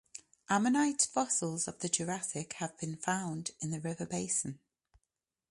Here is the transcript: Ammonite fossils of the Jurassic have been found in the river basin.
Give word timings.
Ammonite 0.49 1.07
fossils 1.13 1.67
of 1.67 1.77
the 1.77 1.87
Jurassic 1.87 2.53
have 2.53 2.75
been 2.79 2.95
found 2.97 3.51
in 3.61 3.69
the 3.69 3.79
river 3.79 4.07
basin. 4.07 4.57